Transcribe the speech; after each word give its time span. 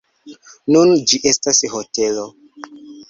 Nun 0.75 0.93
ĝi 1.11 1.19
estas 1.33 1.61
hotelo. 1.75 2.25